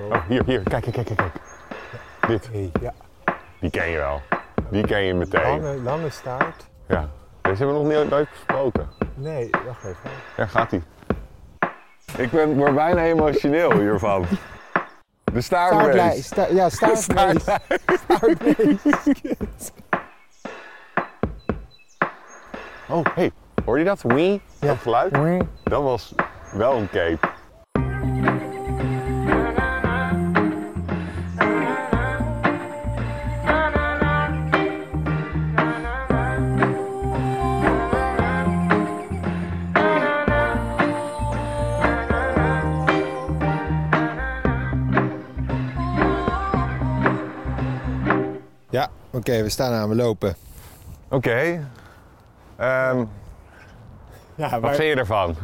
[0.00, 0.62] Oh, hier, hier.
[0.62, 1.32] Kijk, kijk, kijk, kijk.
[2.26, 2.92] Dit, Hey, ja.
[3.60, 4.20] die ken je wel.
[4.70, 5.62] Die ken je meteen.
[5.62, 6.66] Lange, lange staart.
[6.88, 7.08] Ja.
[7.42, 8.88] Deze hebben we nog niet nooit besproken.
[9.14, 10.10] Nee, wacht even.
[10.36, 10.82] Daar gaat hij.
[12.16, 14.24] Ik ben, word bijna emotioneel hiervan.
[15.32, 16.24] De staartbeest.
[16.24, 17.50] Sta, ja, staartbeest.
[17.86, 19.72] Staartbeest.
[22.88, 23.30] Oh, hey.
[23.64, 24.02] Hoor je dat?
[24.02, 24.42] Wee?
[24.60, 24.66] Ja.
[24.66, 25.16] Dat geluid?
[25.64, 26.14] Dat was
[26.52, 27.28] wel een cape.
[49.28, 50.34] Oké, we staan aan, we lopen.
[51.08, 51.68] Oké.
[52.56, 53.04] Ehm,
[54.34, 55.34] Ja, wat vind je ervan?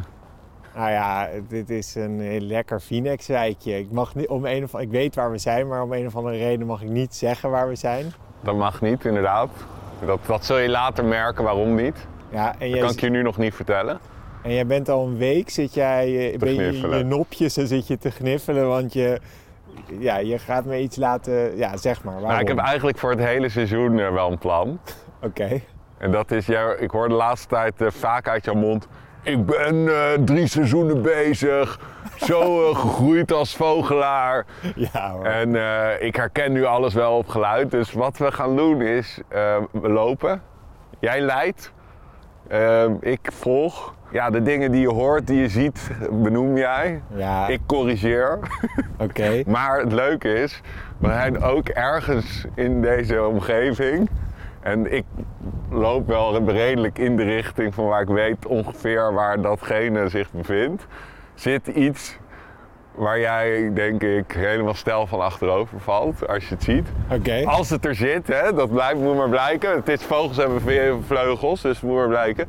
[0.75, 3.79] Nou ja, dit is een heel lekker Phoenix-wijkje.
[3.79, 6.17] Ik, mag niet, om een of, ik weet waar we zijn, maar om een of
[6.17, 8.13] andere reden mag ik niet zeggen waar we zijn.
[8.41, 9.51] Dat mag niet, inderdaad.
[10.07, 11.97] Dat, dat zul je later merken waarom niet.
[12.33, 13.99] Ja, en, Dat jij, kan ik je nu nog niet vertellen.
[14.43, 17.67] en jij bent al een week, zit jij, eh, ben je in je nopjes en
[17.67, 19.21] zit je te gniffelen, want je,
[19.99, 22.13] ja, je gaat me iets laten, ja, zeg maar.
[22.13, 22.31] Waarom?
[22.31, 24.81] Nou, ik heb eigenlijk voor het hele seizoen eh, wel een plan.
[25.23, 25.61] Oké,
[25.99, 28.89] En dat is, jou, ik hoor de laatste tijd eh, vaak uit jouw mond.
[29.23, 31.81] Ik ben eh, drie seizoenen bezig.
[32.17, 34.47] Zo gegroeid als vogelaar.
[34.75, 35.25] ja hoor.
[35.25, 35.55] En
[36.01, 37.71] ik herken nu alles wel op geluid.
[37.71, 39.21] Dus wat we gaan doen is,
[39.73, 40.43] we lopen.
[41.01, 41.73] Jij leidt.
[42.49, 43.95] Ehm, ik volg.
[44.13, 47.03] Ja, de dingen die je hoort, die je ziet, benoem jij.
[47.15, 48.39] ja, Ik corrigeer.
[48.99, 49.43] oké.
[49.47, 50.61] Maar het leuke is,
[50.99, 54.09] we zijn ook ergens in deze omgeving.
[54.61, 55.05] En ik
[55.71, 60.87] loop wel redelijk in de richting van waar ik weet ongeveer waar datgene zich bevindt.
[61.35, 62.19] Zit iets
[62.95, 66.89] waar jij, denk ik, helemaal stijl van achterover valt als je het ziet.
[67.13, 69.71] Oké, Als het er zit, hè, dat blijft, moet maar blijken.
[69.75, 72.47] Het is vogels hebben vleugels, dus moet maar blijken.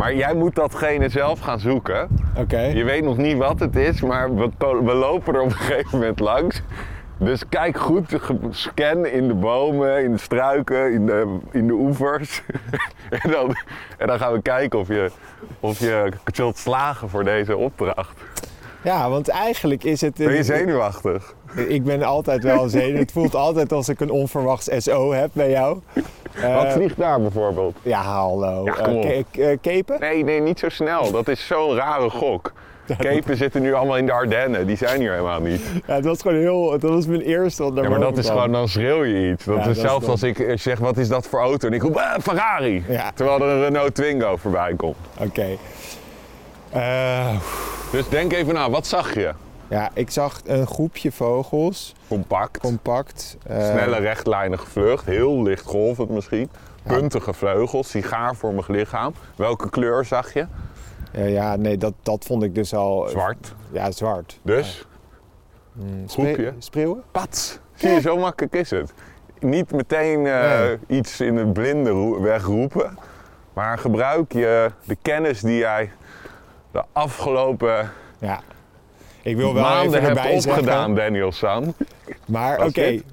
[0.00, 2.08] Maar jij moet datgene zelf gaan zoeken.
[2.36, 2.60] oké.
[2.60, 6.20] Je weet nog niet wat het is, maar we, lopen er op een gegeven moment
[6.20, 6.62] langs.
[7.18, 8.18] Dus kijk goed,
[8.50, 12.42] scan in de bomen, in de struiken, in de, in de oevers.
[13.22, 13.56] en, dan,
[13.98, 15.10] en dan gaan we kijken of je,
[15.60, 18.20] of je zult slagen voor deze opdracht.
[18.82, 20.16] Ja, want eigenlijk is het...
[20.16, 21.34] Ben je zenuwachtig?
[21.54, 23.00] Ik ben altijd wel zenuwachtig.
[23.00, 25.78] Het voelt altijd als ik een onverwachts SO heb bij jou.
[26.34, 27.76] Eh, Wat vliegt daar bijvoorbeeld?
[27.82, 28.64] Ja, hallo.
[28.64, 28.76] Ja,
[29.32, 30.00] eh, kepen?
[30.00, 31.10] Nee, nee, niet zo snel.
[31.10, 32.52] Dat is zo'n rare gok.
[32.98, 34.66] Kepen zitten nu allemaal in de Ardennen.
[34.66, 35.60] Die zijn hier helemaal niet.
[35.86, 36.70] Ja, het was gewoon heel...
[36.78, 38.36] Dat was mijn eerste wat Ja, maar dat is kwam.
[38.36, 39.44] gewoon, dan schreeuw je iets.
[39.44, 40.10] Dat Ja, is dat dom.
[40.10, 41.66] als ik zeg, wat is dat voor auto?
[41.68, 42.84] En ik roep, "Ah, Ferrari.
[42.88, 43.10] Ja.
[43.14, 44.96] Terwijl er een Renault Twingo voorbij komt.
[45.18, 45.46] Oké.
[47.92, 49.30] Dus denk even na, wat zag je?
[49.70, 51.94] Ja, ik zag een groepje vogels.
[52.08, 53.36] Compact, Compact.
[53.46, 56.50] eh, snelle rechtlijnige vlucht, heel licht golvend misschien.
[56.82, 59.14] Puntige vleugels, sigaarvormig lichaam.
[59.36, 60.46] Welke kleur zag je?
[61.12, 63.08] Ja, ja, nee, dat, dat vond ik dus al...
[63.08, 63.54] Zwart.
[63.72, 64.38] Ja, zwart.
[64.42, 64.84] Dus,
[65.72, 66.32] Mm, Groepje?
[66.34, 67.02] spre- Spreeuwen?
[67.10, 67.58] pats.
[67.74, 68.92] Zie je, zo makkelijk is het.
[69.38, 70.78] Niet meteen eh, Nee.
[70.86, 72.98] iets in het blinde roe- wegroepen.
[73.52, 75.90] Maar gebruik je de kennis die jij
[76.72, 78.40] de afgelopen Ja.
[79.30, 80.94] Ik wil wel maanden even erbij opgedaan, zeggen...
[80.94, 81.74] Daniel San.
[82.26, 82.70] Maar oké.
[82.70, 83.04] dit?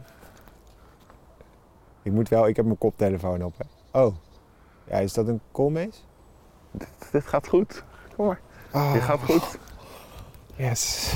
[2.04, 2.48] Ik moet wel...
[2.48, 4.00] Ik heb mijn koptelefoon op, hè.
[4.00, 4.16] Oh.
[4.84, 6.06] Ja, is dat een koolmees?
[7.12, 7.84] Dit gaat goed.
[8.16, 8.40] Kom maar.
[8.72, 9.58] Oh, Dit gaat goed.
[10.56, 11.14] yes.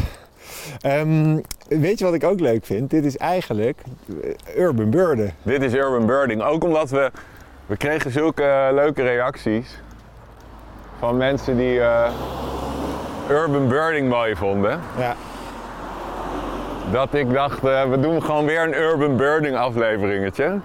[0.79, 2.89] Ehm, weet je wat ik ook leuk vind?
[2.89, 3.79] Dit is eigenlijk
[4.21, 5.33] eh, Urban Birden.
[5.43, 6.41] Dit is Urban Birding.
[6.41, 7.11] Ook omdat we...
[7.65, 9.79] We kregen zulke eh, leuke reacties.
[10.99, 12.11] Van mensen die eh,
[13.31, 14.79] Urban Birding mooi vonden.
[14.97, 15.15] Ja.
[16.91, 20.59] Dat ik dacht, eh, we doen gewoon weer een Urban Birding afleveringetje.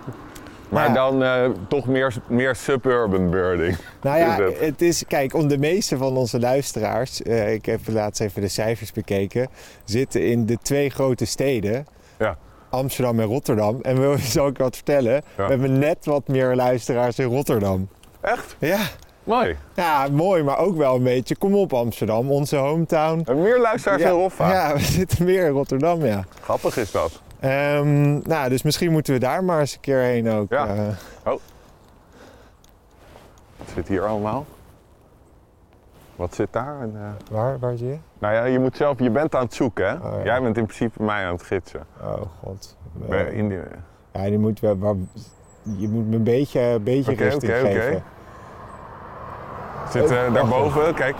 [0.69, 0.95] Maar Ja.
[0.95, 3.77] dan eh, toch meer, meer suburban birding.
[4.03, 4.61] Nou ja, Is het.
[4.61, 8.49] het is, kijk, om de meeste van onze luisteraars, eh, ik heb laatst even de
[8.49, 9.49] cijfers bekeken,
[9.85, 11.87] zitten in de twee grote steden,
[12.19, 12.37] Ja.
[12.71, 13.79] Amsterdam en Rotterdam.
[13.83, 15.13] En wil zal ik wat vertellen?
[15.13, 15.23] Ja.
[15.45, 17.89] We hebben net wat meer luisteraars in Rotterdam.
[18.21, 18.57] Echt?
[18.59, 18.79] Ja.
[19.27, 19.57] Mooi.
[19.75, 23.23] ja, mooi, maar ook wel een beetje, kom op Amsterdam, onze hometown.
[23.25, 24.51] En meer luisteraars ja, in Roffa.
[24.53, 26.25] ja, we zitten meer in Rotterdam, ja.
[26.43, 27.21] Grappig is dat.
[27.41, 30.51] Ehm, nou, dus misschien moeten we daar maar eens een keer heen ook.
[30.51, 30.67] Ja.
[30.75, 30.83] eh.
[33.57, 34.47] Wat zit hier allemaal?
[36.17, 36.81] Wat zit daar?
[36.81, 37.97] En, eh, waar, waar zie je?
[38.19, 39.95] nou ja, je moet zelf, je bent aan het zoeken hè?
[39.95, 40.25] Oh, ja.
[40.25, 41.87] Jij bent in principe mij aan het gidsen.
[42.03, 42.77] Oh god.
[42.93, 43.59] Bij- in die-
[44.13, 47.81] Ja, die moet je moet me een beetje, een beetje richting oké, oké.
[47.81, 48.03] geven.
[49.91, 51.17] Zit wacht daarboven, kijk.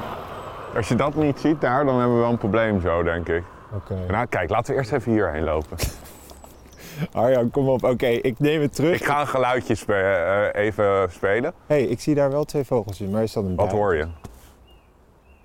[0.77, 3.43] Als je dat niet ziet daar, dan hebben we wel een probleem zo, denk ik.
[3.75, 3.95] Oké.
[4.09, 5.77] Nou, kijk, laten we eerst even hierheen lopen.
[7.13, 7.85] Arjan, kom op.
[7.85, 9.01] Oké, ik neem het terug.
[9.01, 11.53] Ik ga een geluidje spe- eh, even spelen.
[11.67, 13.77] hey, ik zie daar wel twee vogels in, maar is dat een Wat bij?
[13.77, 14.07] hoor je?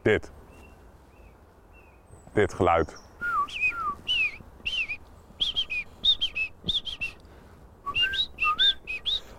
[0.01, 0.31] Dit.
[2.33, 2.95] Dit geluid.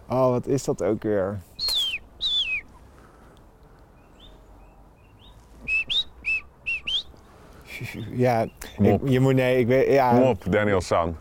[0.08, 1.40] Oh, wat is dat ook weer?
[8.12, 8.46] Ja,
[8.78, 10.10] ik, je moet, nee, ik weet, ja.
[10.10, 11.16] Kom op, Daniel San.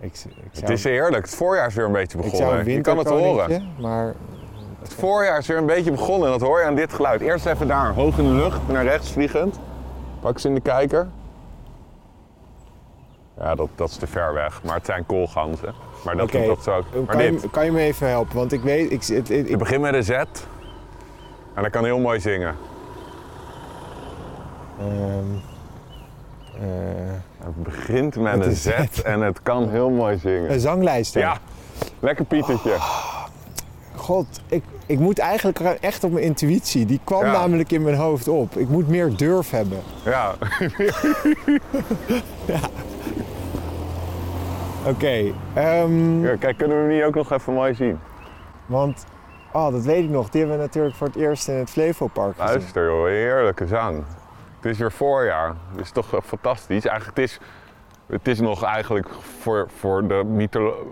[0.00, 0.12] Ik,
[0.52, 1.24] ik Het is heerlijk.
[1.24, 2.58] Het voorjaar is weer een beetje ik begonnen.
[2.58, 3.74] een Je kan het horen.
[3.80, 4.14] maar
[4.80, 7.20] Het voorjaar is weer een beetje begonnen en dat hoor je aan dit geluid.
[7.20, 9.58] Eerst even daar, hoog in de lucht, naar rechts vliegend.
[10.20, 11.08] Pak ze in de kijker.
[13.38, 15.74] Ja, dat, dat is te ver weg, maar het zijn koolganzen.
[16.04, 18.36] Maar dat, Oké, dat zou Maar kan, dit, je, kan je me even helpen?
[18.36, 20.10] Want ik weet, ik, het, ik, begint met een Z.
[20.10, 22.54] En dat kan heel mooi zingen.
[24.78, 25.24] Ehm,
[26.54, 27.12] eh,
[27.44, 28.68] Het begint met een Z
[29.04, 30.52] en het kan heel mooi zingen.
[30.52, 31.20] een zanglijster.
[31.20, 31.36] Ja,
[32.00, 32.76] lekker Pietertje.
[33.94, 36.86] God, ik, ik moet eigenlijk echt op mijn intuïtie.
[36.86, 37.32] Die kwam Ja.
[37.32, 38.56] namelijk in mijn hoofd op.
[38.56, 39.78] Ik moet meer durf hebben.
[40.04, 40.34] Ja,
[44.86, 47.98] Oké, ehm, Ja, kijk, kunnen we hem niet ook nog even mooi zien?
[48.66, 49.04] want
[49.52, 50.28] oh, dat weet ik nog.
[50.30, 52.46] Die hebben we natuurlijk voor het eerst in het Flevopark gezien.
[52.58, 54.02] Luister joh, heerlijke zang.
[54.60, 55.54] Het is weer voorjaar.
[55.70, 56.86] Het is toch eh, fantastisch.
[56.86, 57.38] Eigenlijk, het is,
[58.06, 59.08] het is nog eigenlijk
[59.40, 60.48] voor, voor de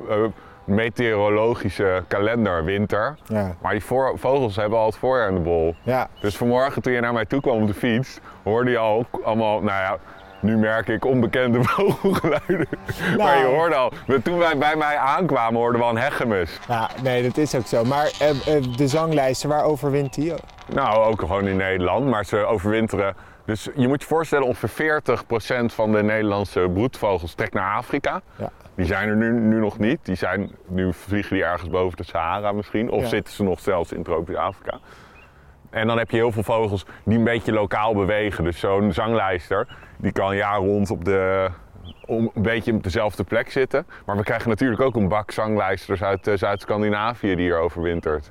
[0.08, 0.16] eh,
[0.64, 3.14] meteorologische kalender winter.
[3.26, 5.74] Ja, Maar die voor- vogels hebben al het voorjaar in de bol.
[5.82, 6.08] ja.
[6.20, 9.60] Dus vanmorgen toen je naar mij toe kwam op de fiets, hoorde je al allemaal,
[9.62, 9.96] nou ja,
[10.40, 12.68] nu merk ik onbekende vogelgeluiden.
[13.16, 13.92] Maar je hoorde al,
[14.22, 16.58] toen wij bij mij aankwamen hoorden we al een hegemus.
[16.68, 17.84] ja, nee, dat is ook zo.
[17.84, 20.32] Maar eh, de zanglijster, waar overwint die?
[20.74, 23.16] Nou, ook gewoon in Nederland, maar ze overwinteren.
[23.46, 28.20] Dus je moet je voorstellen, ongeveer 40% van de Nederlandse broedvogels trekt naar Afrika.
[28.36, 28.50] Ja.
[28.74, 29.98] Die zijn er nu, nu nog niet.
[30.02, 32.90] Die zijn, nu vliegen die ergens boven de Sahara misschien.
[32.90, 33.08] Of Ja.
[33.08, 34.78] zitten ze nog zelfs in tropisch Afrika.
[35.70, 38.44] En dan heb je heel veel vogels die een beetje lokaal bewegen.
[38.44, 39.66] Dus zo'n zanglijster,
[39.96, 41.48] die kan jaar rond op de,
[42.06, 43.86] om een beetje op dezelfde plek zitten.
[44.06, 48.30] Maar we krijgen natuurlijk ook een bak zanglijsters uit eh, Zuid-Scandinavië die hier overwintert.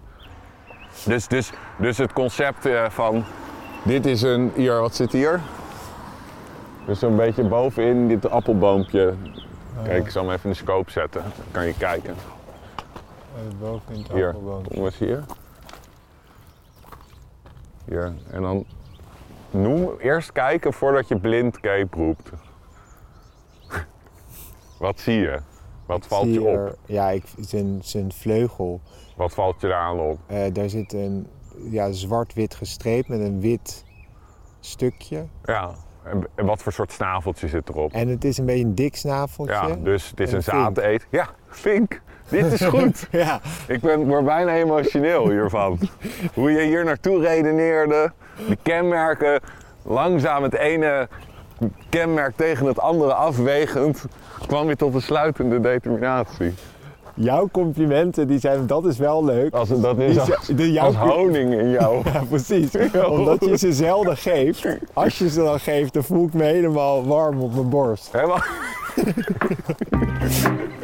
[1.06, 3.24] Dus, dus, dus het concept eh, van,
[3.86, 5.42] dit is een, hier, wat zit hier?
[6.86, 9.14] Dus een beetje bovenin dit appelboompje.
[9.84, 11.22] Kijk, ik zal hem even in de scope zetten.
[11.22, 12.16] Dan kan je kijken.
[13.60, 14.68] boven in het Hier, appelboom.
[14.68, 15.24] kom eens hier.
[17.86, 18.66] Hier, en dan
[19.52, 22.30] noem, eerst kijken voordat je blind cape roept.
[24.80, 25.40] Wat zie je?
[25.86, 26.48] Wat valt je op?
[26.56, 28.82] er- Ja, ik, zijn, zijn vleugel.
[29.16, 30.20] Wat valt je daar aan op?
[30.26, 31.28] Eh, daar zit een
[31.70, 33.84] ja, zwart-wit gestreept met een wit
[34.60, 35.26] stukje.
[35.44, 35.72] Ja,
[36.04, 37.92] en, wat voor soort snaveltje zit erop?
[37.92, 39.54] En het is een beetje een dik snaveltje.
[39.54, 41.08] Ja, dus het is Een een zaadeet.
[41.10, 42.02] Ja, vink.
[42.30, 43.08] Dit is goed.
[43.12, 45.80] Ja, Ik ben, word bijna emotioneel hiervan.
[46.34, 48.12] Hoe je hier naartoe redeneerde,
[48.48, 49.40] de kenmerken,
[49.84, 51.08] langzaam het ene
[51.90, 54.06] kenmerk tegen het andere afwegend,
[54.48, 56.54] kwam je tot een sluitende determinatie.
[57.16, 59.54] Jouw complimenten, die zijn, dat is wel leuk.
[59.54, 62.02] Als, dat is als, de- jouw als honing in jou.
[62.14, 62.70] Ja, precies.
[63.10, 64.68] Omdat je ze zelden geeft.
[64.94, 68.10] Als je ze dan geeft, dan voel ik me helemaal warm op mijn borst.
[68.12, 68.44] Helemaal.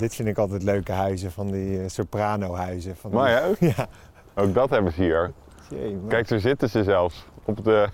[0.00, 2.96] dit vind ik altijd leuke huizen van die eh, soprano-huizen.
[2.96, 3.52] Van die- Mooi hè?
[3.76, 3.86] Ja.
[4.34, 5.32] Ook dat hebben ze hier.
[5.70, 5.98] Jee.
[6.08, 7.26] Kijk, zo zitten ze zelfs.
[7.44, 7.88] Op de...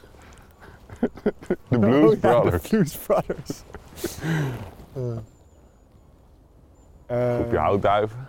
[1.69, 2.63] De Blues Oh, ja, Brothers.
[2.63, 3.63] de Blues Brothers.
[7.07, 8.29] Eh, Op je houtduiven.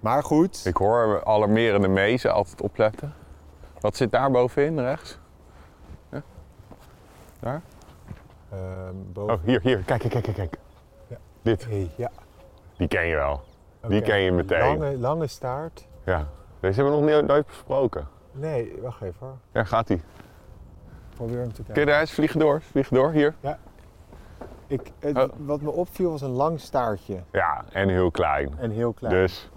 [0.00, 3.14] maar goed, Ik hoor alarmerende mezen altijd opletten.
[3.80, 5.18] Wat zit daar bovenin, rechts?
[6.10, 6.22] Ja?
[7.40, 7.62] Daar?
[8.50, 9.34] ehm, boven.
[9.34, 9.78] Oh, hier, hier.
[9.78, 10.56] Kijk, kijk, kijk, kijk.
[11.06, 11.16] Ja.
[11.42, 12.10] Dit, Hey, ja.
[12.78, 13.40] Die ken je wel.
[13.88, 14.78] Die ken je meteen.
[14.78, 15.86] Lange, lange staart.
[16.04, 16.26] Ja.
[16.60, 18.08] Deze hebben we nog niet, nooit besproken.
[18.32, 19.36] Nee, wacht even hoor.
[19.52, 20.00] Ja, gaat die.
[21.14, 21.88] Probeer hem te kijken.
[21.88, 22.10] eruit?
[22.10, 22.60] Vliegen door.
[22.62, 23.34] Vliegen door, hier.
[24.66, 25.24] Ik, het- Oh.
[25.36, 27.22] Wat me opviel was een lang staartje.
[27.32, 28.54] Ja, en heel klein.
[28.58, 29.14] En heel klein.
[29.14, 29.50] Dus...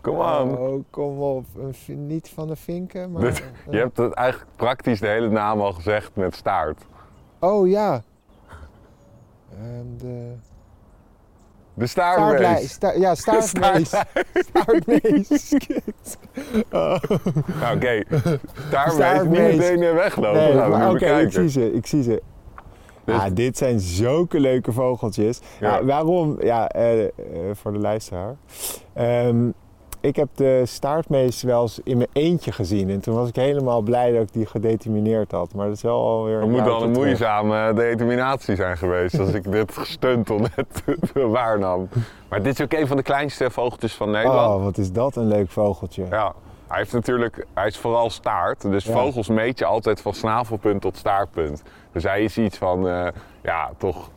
[0.00, 0.56] Kom on.
[0.58, 1.44] Oh, kom op.
[1.86, 3.22] Niet van de vinken, maar...
[3.70, 6.82] Je hebt het eigenlijk praktisch de hele naam al gezegd met staart.
[7.38, 8.02] Oh ja.
[9.56, 10.32] Ehm, de...
[11.74, 12.70] De staartmees.
[12.70, 13.88] sta- ja, staartmees.
[14.34, 15.54] Staartmees.
[16.72, 16.96] Oh.
[17.60, 18.02] Nou, oké.
[18.68, 19.22] Staartmees.
[19.22, 20.40] Niet meteen eh, weglopen.
[20.40, 22.22] Nee, we oké, ik zie ze, ik zie ze.
[23.04, 25.40] Dus- Ja, dit zijn zulke leuke vogeltjes.
[25.60, 25.76] Ja.
[25.76, 25.84] Ja.
[25.84, 26.42] waarom?
[26.42, 27.10] Ja, eh, eh,
[27.52, 28.36] voor de luisteraar.
[28.92, 29.50] Ehm,
[30.06, 32.90] ik heb de staartmees wel eens in mijn eentje gezien.
[32.90, 35.54] En toen was ik helemaal blij dat ik die gedetermineerd had.
[35.54, 39.52] Maar dat is wel alweer Dat moet wel een moeizame determinatie zijn geweest als ik
[39.52, 40.82] dit gestuntel net
[41.14, 41.88] waarnam.
[42.28, 44.54] Maar dit is ook een van de kleinste vogeltjes van Nederland.
[44.56, 46.04] Oh, wat is dat een leuk vogeltje.
[46.10, 46.34] Ja,
[46.68, 48.62] hij heeft natuurlijk, hij is vooral staart.
[48.62, 48.92] Dus Ja.
[48.92, 51.62] vogels meet je altijd van snavelpunt tot staartpunt.
[51.92, 53.06] Dus hij is iets van, eh,
[53.42, 54.10] ja, toch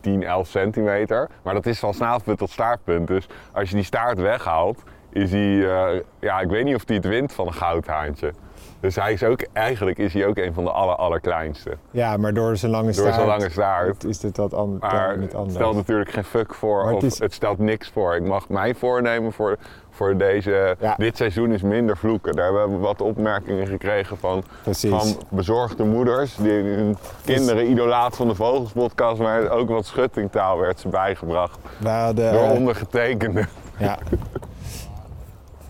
[0.00, 1.28] 10, 11 centimeter.
[1.42, 3.06] Maar dat is van snavelpunt tot staartpunt.
[3.06, 6.96] Dus als je die staart weghaalt, is hij, eh, ja, ik weet niet of hij
[6.96, 8.32] het wint van een goudhaantje.
[8.80, 11.70] Dus hij is ook, eigenlijk is hij ook een van de aller, allerkleinste.
[11.90, 14.04] Ja, maar door zijn lange Door staart zijn lange staart.
[14.04, 15.54] is dit wat an Maar met het anders.
[15.54, 18.16] stelt natuurlijk geen fuck voor, Maar of het stelt niks voor.
[18.16, 19.56] Ik mag mijn voornemen voor,
[19.90, 20.94] voor deze, Ja.
[20.98, 22.36] dit seizoen is minder vloeken.
[22.36, 24.90] Daar hebben we wat opmerkingen gekregen van, Precies.
[24.90, 26.36] van bezorgde moeders.
[26.36, 31.58] Die hun kinderen idolaat van de Vogels podcast, maar ook wat schuttingtaal werd ze bijgebracht.
[31.84, 32.32] Hadden...
[32.32, 33.44] Door eh, ondergetekende.
[33.78, 33.98] ja,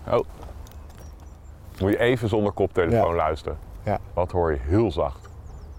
[0.07, 0.19] Oh.
[1.79, 3.15] Moet je even zonder koptelefoon Ja.
[3.15, 3.57] luisteren.
[3.83, 3.99] Ja.
[4.13, 4.59] Wat hoor je?
[4.61, 5.29] Heel zacht.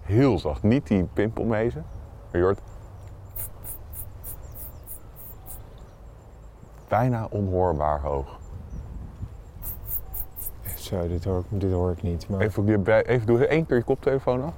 [0.02, 0.62] Heel zacht.
[0.62, 1.84] Niet die pimpelmezen.
[2.30, 2.60] Maar je hoort...
[6.88, 8.38] Bijna onhoorbaar hoog.
[10.76, 12.28] zo, dit hoor, ik- dit hoor ik niet.
[12.28, 12.40] Maar...
[12.40, 14.54] Even, even doe één keer je koptelefoon af.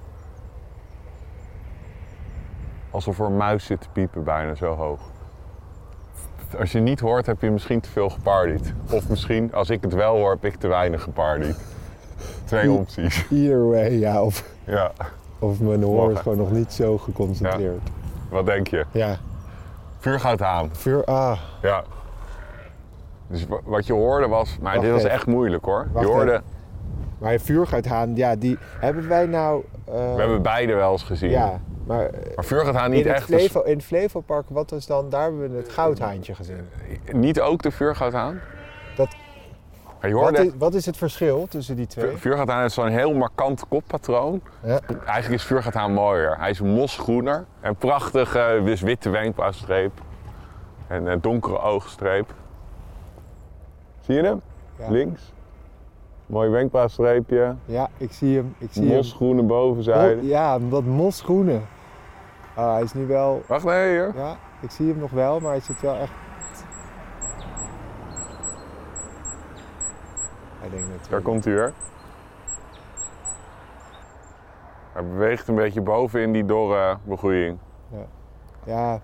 [2.91, 5.01] Alsof er een muis zit te piepen bijna zo hoog.
[6.59, 8.73] Als je niet hoort, heb je misschien te veel gepartied.
[8.91, 11.57] Of misschien, als ik het wel hoor, heb ik te weinig gepartied.
[12.45, 13.27] Twee opties.
[13.31, 14.23] Either way, ja.
[14.23, 14.91] Of, Ja,
[15.39, 17.81] of mijn hoor is gewoon nog niet zo geconcentreerd.
[18.31, 18.85] wat denk je?
[18.91, 19.17] Ja.
[19.99, 20.69] Vuurgoud aan.
[20.73, 21.05] Vuur...
[21.05, 21.83] Ah, Ja.
[23.29, 25.13] Dus wa- wat je hoorde was, maar Wacht dit was even.
[25.13, 25.87] echt moeilijk hoor.
[25.93, 26.45] Wacht je hoorde, even.
[27.19, 28.59] maar je vuurguithaan, ja, die...
[28.81, 29.65] Hebben wij nou...
[29.85, 31.31] we hebben beide wel eens gezien.
[31.31, 32.07] Ja, maar...
[32.07, 33.29] eh, Maar vuurgoudhaan niet in, het echt.
[33.29, 35.09] dus- Flevo, in het Flevopark, wat was dan...
[35.11, 36.69] Daar hebben we het goudhaantje gezien.
[37.13, 38.41] niet ook de vuurgoudhaan.
[38.97, 39.09] Dat,
[40.01, 42.11] Maar je wat, is, wat is het verschil tussen die twee?
[42.11, 44.41] vu- vuurgoudhaan heeft zo'n heel markant koppatroon.
[44.65, 44.81] Ja.
[45.05, 46.37] Eigenlijk is vuurgoudhaan mooier.
[46.39, 47.45] Hij is mosgroener.
[47.61, 49.93] En prachtig, eh, dus witte wenkbrauwstreep.
[50.87, 52.35] En eh, donkere oogstreep.
[54.01, 54.41] Zie je hem?
[54.79, 54.91] Ja.
[54.91, 55.33] Links.
[56.27, 57.55] Mooi wenkbrauwstreepje.
[57.65, 58.55] Ja, ik zie hem.
[58.59, 58.95] Ik zie hem.
[58.97, 60.21] Mosgroene bovenzijde.
[60.21, 61.59] Oh, ja, dat mosgroene.
[62.57, 63.43] Ah, hij is nu wel...
[63.47, 64.13] Wacht, nee, hier.
[64.15, 66.13] Ja, ik zie hem nog wel, maar hij zit wel echt...
[70.61, 71.11] Hij denkt natuurlijk...
[71.11, 71.73] Daar komt hij weer.
[74.93, 77.59] Hij beweegt een beetje boven in die dorre begroeiing.
[78.65, 78.95] Ja,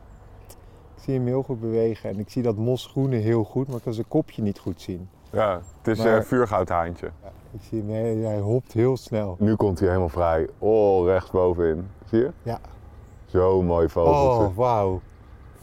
[0.94, 3.82] ik zie hem heel goed bewegen en ik zie dat mosgroene heel goed, maar ik
[3.82, 5.08] kan zijn kopje niet goed zien.
[5.30, 7.10] Ja, het is Maar- een vuurgoudhaantje.
[7.50, 9.36] Ik zie hem, hij, hij hopt heel snel.
[9.38, 10.48] Nu komt hij helemaal vrij.
[10.58, 11.88] Oh, rechts bovenin.
[12.04, 12.30] Zie je?
[12.42, 12.58] Ja.
[13.32, 14.46] Zo mooi vogeltje.
[14.46, 15.00] Oh, wauw.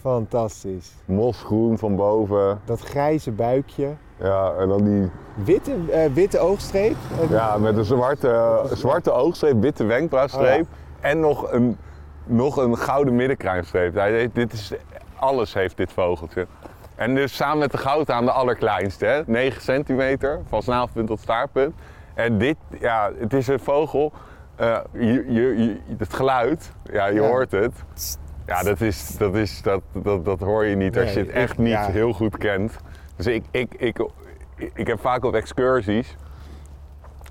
[0.01, 0.91] Fantastisch.
[1.05, 2.59] Mosgroen van boven.
[2.65, 3.95] Dat grijze buikje.
[4.17, 5.09] Ja, en dan die...
[5.43, 6.95] Witte, eh, witte oogstreep.
[7.29, 10.61] Ja, met een zwarte, zwarte oogstreep, witte wenkbrauwstreep.
[10.61, 10.67] Oh,
[10.99, 11.77] En nog een,
[12.23, 13.93] nog een gouden middenkruinstreep.
[13.93, 14.73] Hij dit is,
[15.15, 16.47] alles heeft dit vogeltje.
[16.95, 19.21] En dus samen met de goudhaan de allerkleinste, hè?
[19.25, 21.75] 9 centimeter, van snavelpunt tot staartpunt.
[22.13, 24.11] En dit, ja, het is een vogel.
[24.59, 27.27] Eh, je, je, je- het geluid, ja, je Ja.
[27.27, 27.73] hoort het.
[28.45, 31.51] Ja, dat, is, dat, is, dat, dat, dat hoor je niet als je het echt
[31.51, 31.85] ik- niet ja.
[31.89, 32.77] heel goed kent.
[33.15, 33.99] Dus ik, ik, ik,
[34.73, 36.15] ik, heb vaak op excursies,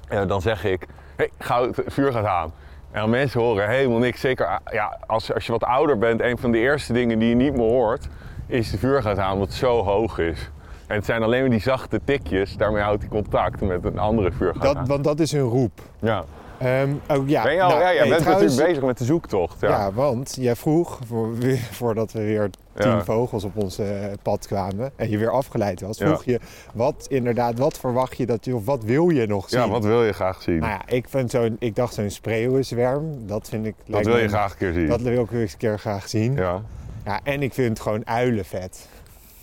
[0.09, 2.53] en dan zeg ik, hey, goud, vuur gaat aan.
[2.91, 4.21] En dan mensen horen helemaal niks.
[4.21, 7.35] Zeker ja, als, als je wat ouder bent, een van de eerste dingen die je
[7.35, 8.09] niet meer hoort,
[8.47, 10.51] is de vuur gaat aan, omdat het zo hoog is.
[10.87, 14.33] En het zijn alleen maar die zachte tikjes, daarmee houdt hij contact met een andere
[14.33, 14.87] vuur gaat dat, aan.
[14.87, 15.81] want dat is hun roep.
[16.01, 16.25] Ja.
[16.59, 18.99] Ehm, oh, ja, Ben je al, nou, ja, jij nee, bent trouwens- natuurlijk bezig met
[18.99, 19.61] de zoektocht.
[19.61, 19.69] Ja.
[19.69, 19.93] Ja.
[19.93, 21.29] want jij vroeg, voor,
[21.79, 23.05] voordat we weer tien Ja.
[23.05, 23.87] vogels op ons eh,
[24.23, 26.07] pad kwamen en je weer afgeleid was, Ja.
[26.07, 26.41] vroeg je
[26.75, 29.61] wat inderdaad, wat verwacht je dat je, of wat wil je nog zien?
[29.61, 30.59] Ja, wat wil je graag zien?
[30.59, 33.75] Nou ja, ik, vind zo'n, ik dacht zo'n spreeuwenzwerm, dat vind ik...
[33.87, 34.87] dat wil me- je graag een keer zien.
[34.87, 36.35] Dat wil ik eens een keer graag zien.
[36.35, 36.63] Ja.
[37.05, 37.21] Ja.
[37.23, 38.89] en ik vind gewoon uilen vet.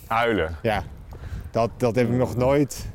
[0.06, 0.56] Uilen.
[0.62, 0.82] Ja,
[1.50, 2.86] dat, dat heb ik nog nooit...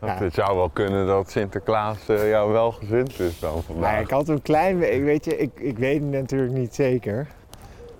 [0.00, 0.16] Dat Ja.
[0.24, 3.90] Het zou wel kunnen dat Sinterklaas eh, jou wel gezind is dan vandaag.
[3.92, 4.78] Nou, ik had een klein...
[4.78, 7.26] be- Weet je, ik, ik weet het natuurlijk niet zeker.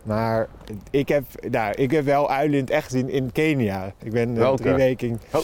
[0.03, 0.49] Maar
[0.91, 3.93] ik heb, nou, ik heb wel uilen in het echt gezien in Kenia.
[4.03, 5.21] Ik ben eh, drie weken...
[5.35, 5.41] Oh.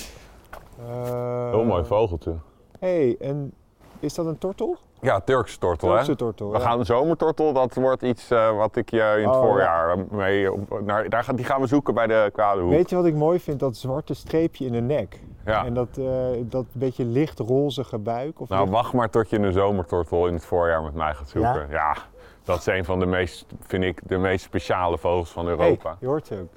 [0.88, 2.34] Eh, Heel mooi vogeltje.
[2.78, 3.52] hey, een
[4.00, 4.76] is dat een tortel?
[5.04, 6.16] Ja, Turkse tortel, Turkse hè?
[6.16, 6.64] tortel, We ja.
[6.64, 9.99] gaan de zomertortel, dat wordt iets eh, wat ik je in het Oh, voorjaar eh,
[10.11, 10.52] mee...
[10.52, 12.70] op- naar, daar, gaan- die gaan we zoeken bij de Kwadehoek.
[12.70, 13.61] Weet je wat ik mooi vind?
[13.61, 15.20] Dat zwarte streepje in de nek.
[15.44, 15.64] Ja.
[15.64, 16.06] En dat, eh,
[16.42, 18.40] dat beetje licht rozige buik.
[18.40, 21.28] Of Nou, licht- wacht maar tot je een zomertortel in het voorjaar met mij gaat
[21.28, 21.66] zoeken.
[21.70, 21.96] Ja?
[22.44, 25.96] dat is een van de meest, vind ik, de meest speciale vogels van Hey, Europa.
[26.00, 26.52] je hoort ze ook.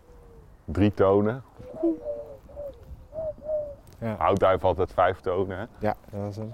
[0.66, 1.44] Drie tonen.
[4.00, 4.16] Ja.
[4.18, 5.64] Houtduif altijd vijf tonen, hè?
[5.80, 6.54] Ja, dat is hem.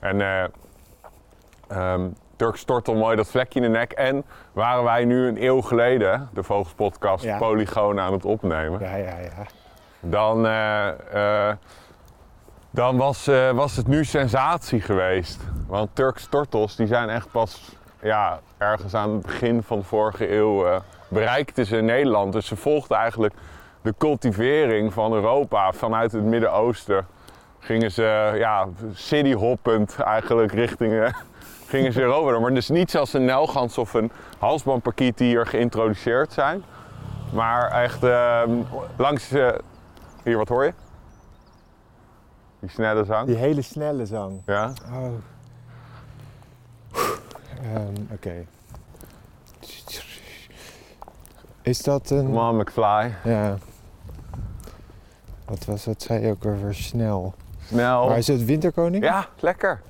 [0.00, 0.44] En eh
[1.68, 2.08] ehm
[2.64, 3.92] tortel, mooi dat vlekje in de nek.
[3.92, 7.38] En waren wij nu een eeuw geleden, de Vogelspodcast, Ja.
[7.38, 8.80] Polygoon aan het opnemen.
[8.80, 9.46] Ja, ja, ja.
[10.00, 11.56] Dan, eh, eh,
[12.70, 15.40] dan was, was het nu sensatie geweest.
[15.66, 20.34] Want Turks tortels die zijn echt pas ja, ergens aan het begin van de vorige
[20.36, 22.32] eeuw bereikten ze in Nederland.
[22.32, 23.34] Dus ze volgden eigenlijk
[23.82, 27.06] de cultivering van Europa vanuit het Midden-Oosten.
[27.60, 31.12] Gingen ze ja, cityhoppend eigenlijk richting eh,
[31.72, 32.40] gingen ze door.
[32.40, 36.62] Maar dus niet zoals een nelgans of een halsbandparkiet die hier geïntroduceerd zijn.
[37.32, 38.50] Maar echt ehm,
[38.96, 39.30] langs...
[39.32, 39.48] eh,
[40.24, 40.72] hier, wat hoor je?
[42.60, 43.26] Die snelle zang.
[43.26, 44.42] Die hele snelle zang.
[44.46, 44.72] Ja.
[44.92, 45.12] Oh.
[47.62, 48.44] Ehm, Oké.
[51.62, 52.24] Is dat een...
[52.24, 53.14] Come on, McFly.
[53.24, 53.56] Ja.
[55.44, 56.02] Wat was dat?
[56.02, 57.34] Zei je ook over snel.
[57.70, 58.08] Snel.
[58.08, 59.04] Maar is het winterkoning?
[59.04, 59.80] Ja, lekker.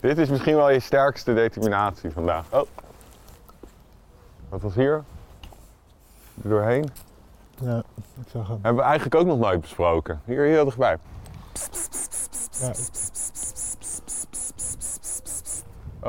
[0.00, 2.44] Dit is misschien wel je sterkste determinatie vandaag.
[2.50, 2.60] Oh.
[4.48, 5.02] Wat was hier?
[6.42, 6.88] Er doorheen.
[7.60, 7.82] Ja,
[8.20, 8.58] ik zag hem.
[8.62, 10.20] Hebben we eigenlijk ook nog nooit besproken.
[10.24, 10.96] Hier heel dichtbij.
[12.60, 12.72] Ja.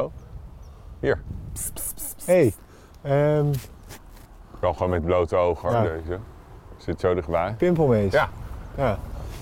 [0.01, 0.12] Oh.
[1.00, 1.21] Hier.
[2.25, 2.53] Hey,
[3.01, 3.53] ehm,
[4.59, 5.81] Wel gewoon met blote ogen Ja.
[5.81, 6.19] deze.
[6.77, 7.53] Zit zo dichtbij.
[7.57, 8.12] pimpelmees.
[8.12, 8.29] Ja.
[8.77, 8.97] Ja.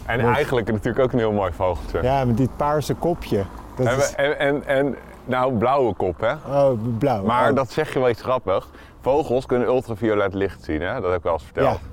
[0.06, 2.02] En eigenlijk natuurlijk ook een heel mooi vogeltje.
[2.02, 3.44] ja, met dit paarse kopje.
[3.76, 4.16] Dat En, is...
[4.16, 4.96] en, en, en
[5.26, 6.34] nou, blauwe kop hè.
[6.34, 7.24] Oh, blauw.
[7.24, 7.56] Maar Oh.
[7.56, 8.68] dat zeg je wel iets grappig.
[9.02, 10.94] Vogels kunnen ultraviolet licht zien, hè?
[10.94, 11.80] dat heb ik wel eens verteld.
[11.82, 11.88] Ja.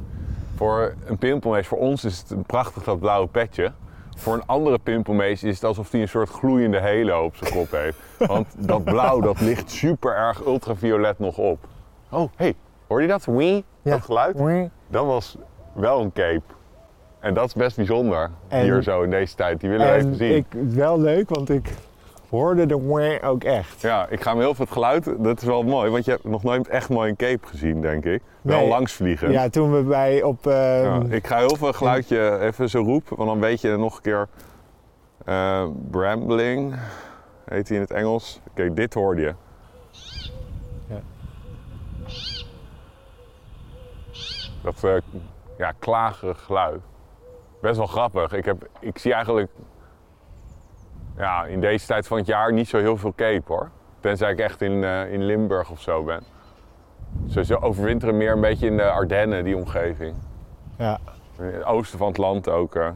[0.57, 3.73] Voor een pimpelmees, voor ons is het een prachtig dat blauwe petje.
[4.17, 7.71] Voor een andere pimpelmees is het alsof hij een soort gloeiende halo op zijn kop
[7.71, 7.99] heeft.
[8.33, 11.59] Want dat blauw dat ligt super erg ultraviolet nog op.
[12.09, 12.55] Oh, hey,
[12.89, 13.25] hoor je dat?
[13.25, 13.65] Wee?
[13.83, 13.91] Ja.
[13.91, 14.37] Dat geluid?
[14.89, 15.37] Dat was
[15.73, 16.43] wel een cape.
[17.21, 19.61] En dat is best bijzonder, En- hier zo in deze tijd.
[19.61, 20.35] Die willen we even En zien.
[20.37, 21.75] ik, wel leuk, want ik
[22.31, 23.81] hoorde de wah ook echt.
[23.81, 25.05] Ja, ik ga hem heel veel het geluid.
[25.19, 28.05] Dat is wel mooi, want je hebt nog nooit echt mooi een cape gezien, denk
[28.05, 28.23] ik.
[28.43, 29.31] Wel langs vliegen.
[29.31, 30.47] Ja, toen we bij op...
[30.47, 30.55] ehm,
[30.85, 34.03] Ja, ik ga heel veel geluidje even zo roepen, want dan weet je nog een
[34.03, 34.29] keer.
[35.25, 36.75] eh, brambling
[37.45, 38.41] heet hij in het Engels.
[38.55, 39.35] Kijk, dit hoorde je.
[40.89, 41.01] Ja.
[44.63, 44.97] Dat eh,
[45.59, 46.81] ja, klagerig geluid.
[47.61, 48.33] Best wel grappig.
[48.33, 49.51] Ik, heb, ik zie eigenlijk
[51.17, 53.71] ja, in deze tijd van het jaar niet zo heel veel cape hoor.
[54.01, 56.23] Tenzij ik echt in, eh, in Limburg of zo ben.
[57.29, 60.15] Ze, ze overwinteren meer een beetje in de Ardennen, die omgeving.
[60.77, 60.99] ja.
[61.39, 62.75] In het oosten van het land ook.
[62.75, 62.89] eh.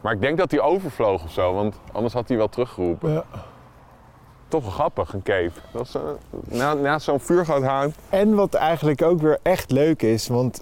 [0.00, 3.12] Maar ik denk dat hij overvloog of zo, want anders had hij wel teruggeroepen.
[3.12, 3.24] Ja.
[4.48, 5.50] Toch wel grappig, een cave.
[5.72, 6.02] Dat is, eh,
[6.58, 7.92] na, naast zo'n vuurgoudhaan.
[8.08, 10.60] En wat eigenlijk ook weer echt leuk is, want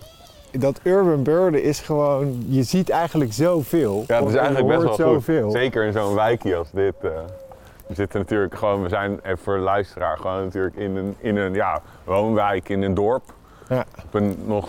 [0.58, 4.04] dat urban birden is gewoon, je ziet eigenlijk zoveel.
[4.06, 5.12] Ja, dat is eigenlijk best wel hoort goed.
[5.14, 5.50] zoveel.
[5.50, 6.94] Zeker in zo'n wijkje als dit.
[7.02, 7.10] eh.
[7.86, 11.36] we zitten natuurlijk gewoon, we zijn even voor de luisteraar, gewoon natuurlijk in een, in
[11.36, 13.22] een ja, woonwijk, in een dorp.
[13.68, 13.84] Ja.
[14.04, 14.68] Op een nog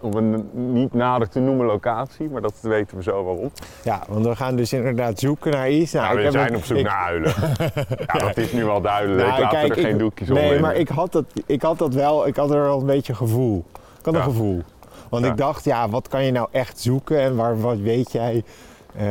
[0.00, 3.50] op een niet nader te noemen locatie, maar dat weten we zo waarom.
[3.82, 5.92] Ja, want we gaan dus inderdaad zoeken naar iets.
[5.92, 7.32] Nou, Nou, we zijn het- op zoek ik- naar uilen.
[8.12, 9.20] ja, dat is nu wel duidelijk.
[9.28, 10.60] Nou, ik laat kijk, er ik- geen doekjes Nee, omheen.
[10.60, 13.64] maar ik had, dat, ik had dat wel, ik had er wel een beetje gevoel.
[13.98, 14.20] Ik had Ja.
[14.20, 14.62] een gevoel.
[15.10, 15.30] Want Ja.
[15.30, 18.44] ik dacht, ja, wat kan je nou echt zoeken en waar, wat weet jij
[18.96, 19.04] eh,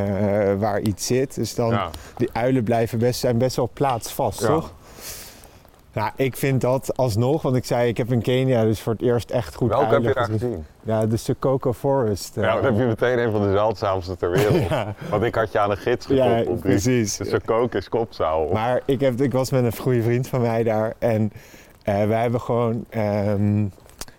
[0.60, 1.36] waar iets zit?
[1.36, 1.90] Dus dan, Ja.
[2.18, 4.48] die uilen blijven best, zijn best wel plaatsvast, Ja.
[4.48, 4.72] toch?
[5.94, 9.02] Nou, ik vind dat alsnog, want ik zei, ik heb in Kenia dus voor het
[9.02, 10.66] eerst echt goed Welke heb je daar gezien.
[10.82, 12.38] Ja, de Sokoko Forest.
[12.38, 12.44] eh.
[12.44, 14.68] Ja, dan heb je meteen een van de zeldzaamste ter wereld.
[14.70, 14.94] Ja.
[15.10, 16.62] Want ik had je aan een gids Ja, gekoppeld.
[16.62, 17.20] die- precies.
[17.20, 18.48] Een kook is kopzaal.
[18.54, 21.32] Maar ik, heb, ik was met een goede vriend van mij daar en
[21.84, 23.66] eh, wij hebben gewoon ehm,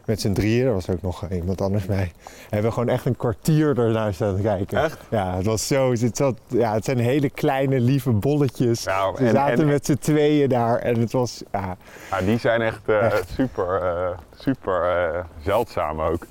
[0.06, 3.16] met z'n drieën, er was ook nog iemand anders bij, hebben we gewoon echt een
[3.16, 4.82] kwartier ernaar staan kijken.
[4.82, 4.98] Echt?
[5.10, 5.90] Ja, het was zo.
[5.90, 8.82] Het, zat, ja, het zijn hele kleine, lieve bolletjes.
[8.82, 11.76] Ja, Ze en- zaten en- met z'n tweeën daar en het was, ja,
[12.10, 13.28] Ja, die zijn echt, eh, Echt.
[13.34, 16.26] super, eh, super eh, zeldzaam ook.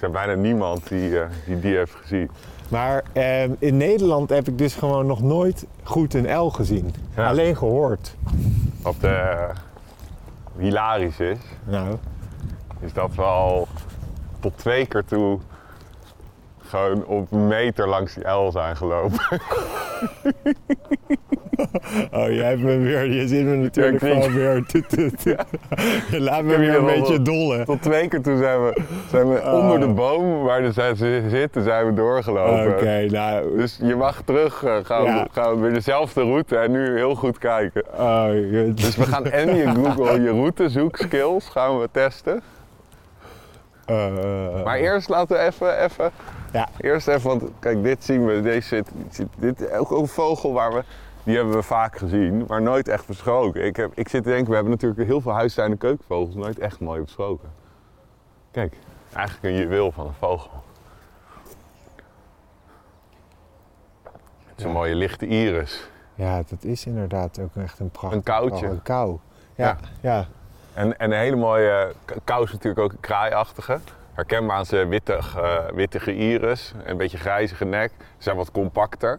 [0.00, 1.10] Er is bijna niemand die,
[1.46, 2.30] die die heeft gezien.
[2.68, 6.94] Maar ehm, in Nederland heb ik dus gewoon nog nooit goed een L gezien.
[7.16, 7.28] Ja.
[7.28, 8.14] Alleen gehoord.
[8.82, 9.48] Wat eh,
[10.58, 11.96] hilarisch is, Nou,
[12.80, 13.68] is dat we al
[14.40, 15.38] tot twee keer toe
[16.58, 19.18] gewoon op een meter langs die L zijn gelopen.
[22.10, 24.64] Oh, jij hebt me weer, je zit me natuurlijk Ja, gewoon weer.
[26.10, 27.64] Je laat me weer een beetje dollen.
[27.64, 29.52] Tot twee keer toen zijn we, zijn we Oh.
[29.54, 32.72] onder de boom waar de ze zitten, zijn we doorgelopen.
[32.72, 33.56] Oké, nou.
[33.56, 35.26] Dus je mag terug eh, gaan, Ja.
[35.32, 37.84] gaan we weer dezelfde route en nu heel goed kijken.
[37.98, 38.28] Oh,
[38.74, 42.42] Dus we gaan en je Google, je routezoekskills gaan we testen.
[43.88, 46.10] Eh, Maar eerst laten we even, even,
[46.52, 46.68] Ja.
[46.80, 48.90] eerst even, want kijk, dit zien we, deze zit,
[49.36, 50.82] dit is ook een vogel waar we,
[51.22, 53.64] die hebben we vaak gezien, maar nooit echt besproken.
[53.64, 56.58] Ik, heb, ik zit te denken, we hebben natuurlijk heel veel huistuin- en keukenvogels nooit
[56.58, 57.48] echt mooi besproken.
[58.50, 58.76] Kijk,
[59.12, 60.50] eigenlijk een juweel van een vogel.
[64.48, 65.88] Het is een mooie lichte iris.
[66.14, 68.18] ja, dat is inderdaad ook echt een prachtig.
[68.18, 68.66] Een koutje.
[68.66, 69.18] Een kou.
[69.54, 70.26] Ja, ja.
[70.78, 73.78] En, en een hele mooie k- kou is natuurlijk ook een kraaiachtige.
[74.12, 77.90] Herkenbaar aan zijn wittig, eh, wittige iris, een beetje grijzige nek.
[77.98, 79.18] Ze zijn wat compacter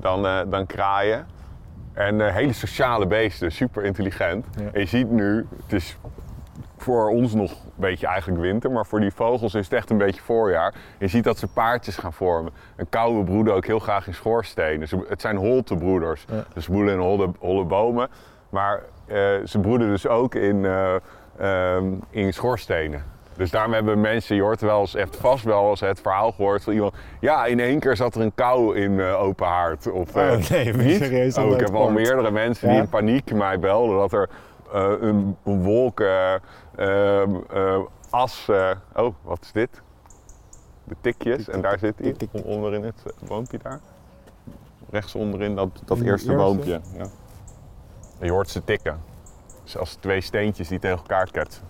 [0.00, 1.26] dan, eh, dan kraaien.
[1.92, 4.46] En eh, hele sociale beesten, super intelligent.
[4.58, 4.62] Ja.
[4.72, 5.96] En je ziet nu, het is
[6.76, 9.98] voor ons nog een beetje eigenlijk winter, maar voor die vogels is het echt een
[9.98, 10.74] beetje voorjaar.
[10.98, 12.52] Je ziet dat ze paardjes gaan vormen.
[12.76, 14.88] Een koude broeden ook heel graag in schoorstenen.
[14.88, 16.24] Ze, het zijn holtebroeders.
[16.28, 16.44] Ja.
[16.54, 18.08] Dus ze broeden in holle, holle bomen.
[18.48, 18.80] Maar
[19.44, 20.94] ze broeden dus ook in, eh,
[21.38, 23.04] ehm, in schoorstenen.
[23.36, 26.62] Dus daarom hebben mensen, je hoort wel eens, echt vast wel eens het verhaal gehoord
[26.64, 26.94] van iemand.
[27.20, 29.90] Ja, in één keer zat er een kou in eh, open haard.
[29.90, 30.96] Of, eh, Oh, nee, niet?
[30.96, 32.72] serieus, Oh, ik heb al meerdere mensen Ja?
[32.74, 34.28] die in paniek mij belden dat er
[34.72, 36.32] eh, een, een wolk eh,
[36.76, 37.78] ehm, eh,
[38.10, 38.48] as.
[38.48, 39.82] eh, oh, wat is dit?
[40.84, 41.48] De tikjes.
[41.48, 42.44] En daar zit hij, Tik, tik, tik.
[42.44, 43.80] onder in het eh, boompje daar.
[44.90, 46.34] Rechts onderin dat, dat eerste eerste?
[46.34, 46.80] boompje.
[46.96, 47.04] Ja.
[48.20, 49.00] Je hoort ze tikken.
[49.62, 51.62] Dus als twee steentjes die tegen elkaar ketsen.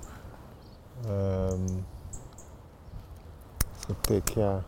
[1.07, 1.83] Ehm
[3.91, 4.63] een tik, ja.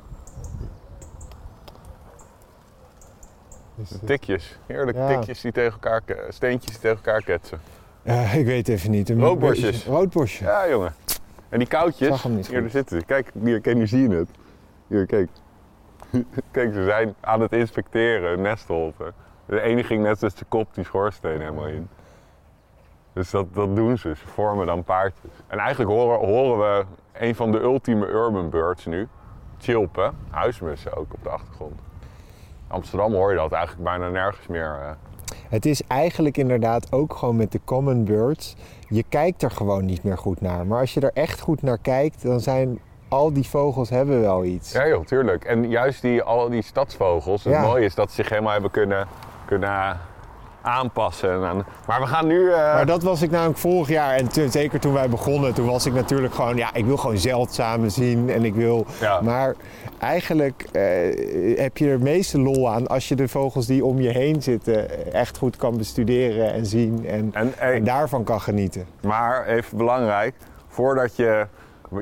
[4.04, 5.08] Tikjes, heerlijke Ja.
[5.08, 7.60] tikjes die tegen elkaar, steentjes die tegen elkaar ketsen.
[8.02, 9.08] Eh, ik weet even niet.
[9.08, 9.86] Een Roodborstjes.
[9.86, 10.44] Roodborstje.
[10.44, 10.94] Ja, jongen.
[11.48, 13.06] En die koudjes, Zag hem niet hier zitten ze.
[13.06, 14.28] Kijk, hier, kijk, nu zie je het.
[14.86, 15.28] Hier, kijk.
[16.50, 19.12] kijk, ze zijn aan het inspecteren, een nestholte.
[19.46, 21.88] De ene ging net als de kop die schoorsteen helemaal in.
[23.12, 25.30] Dus dat, dat doen ze, ze vormen dan paardjes.
[25.46, 29.08] En eigenlijk horen, horen we een van de ultieme urban birds nu.
[29.58, 31.72] Chilpen, huismussen ook op de achtergrond.
[32.68, 34.78] In Amsterdam hoor je dat eigenlijk bijna nergens meer.
[34.82, 34.90] eh.
[35.48, 38.56] Het is eigenlijk inderdaad ook gewoon met de common birds.
[38.88, 40.66] Je kijkt er gewoon niet meer goed naar.
[40.66, 44.44] Maar als je er echt goed naar kijkt, dan zijn al die vogels hebben wel
[44.44, 44.72] iets.
[44.72, 45.44] Ja, joh, tuurlijk.
[45.44, 47.62] En juist die, al die stadsvogels, het Ja.
[47.62, 49.06] mooie is dat ze zich helemaal hebben kunnen,
[49.58, 49.98] kunnen
[50.62, 51.30] aanpassen.
[51.32, 52.50] En aan- maar we gaan nu...
[52.50, 54.14] eh, Maar dat was ik namelijk vorig jaar.
[54.14, 56.56] En toen- zeker toen wij begonnen, toen was ik natuurlijk gewoon...
[56.56, 58.30] Ja, ik wil gewoon zeldzame zien.
[58.30, 58.86] En ik wil...
[59.00, 59.20] Ja.
[59.20, 59.54] Maar
[59.98, 60.82] eigenlijk eh,
[61.58, 65.12] heb je er meeste lol aan als je de vogels die om je heen zitten
[65.12, 67.06] echt goed kan bestuderen en zien.
[67.06, 68.86] En, en, eh, en daarvan kan genieten.
[69.00, 70.34] Maar even belangrijk,
[70.68, 71.46] voordat je...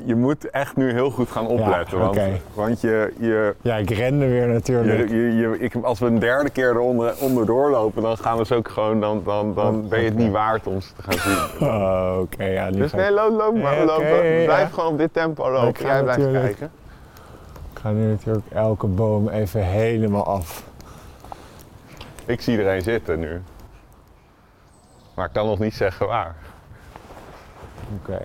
[0.05, 1.99] Je moet echt nu heel goed gaan opletten.
[1.99, 2.19] Ja, want
[2.55, 5.09] want je, je, Ja, ik rende weer natuurlijk.
[5.09, 8.45] je, je, je- ik, als we een derde keer eronder onderdoor lopen, dan gaan we
[8.47, 9.01] ze ook gewoon...
[9.01, 11.39] Dan, dan, dan ben je het niet waard om ze te gaan zien.
[11.69, 12.45] Oh, oké.
[12.45, 13.85] ja, Dus nee, loop, loop maar.
[13.85, 14.67] Loop, oké, blijf ja.
[14.67, 15.85] gewoon op dit tempo lopen.
[15.87, 16.71] Jij blijft natuurlijk- kijken.
[17.73, 20.65] Ik ga nu natuurlijk elke boom even helemaal af.
[22.27, 23.41] Ik zie er een zitten nu.
[25.15, 26.35] Maar ik kan nog niet zeggen waar.
[28.03, 28.21] Oké.